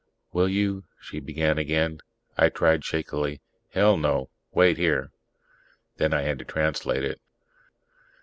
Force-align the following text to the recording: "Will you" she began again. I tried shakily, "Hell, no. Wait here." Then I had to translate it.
"Will 0.33 0.49
you" 0.49 0.85
she 1.07 1.19
began 1.19 1.59
again. 1.59 2.01
I 2.35 2.49
tried 2.49 2.83
shakily, 2.83 3.39
"Hell, 3.69 3.97
no. 3.97 4.31
Wait 4.51 4.77
here." 4.79 5.11
Then 5.97 6.11
I 6.11 6.23
had 6.23 6.39
to 6.39 6.45
translate 6.45 7.03
it. 7.05 7.21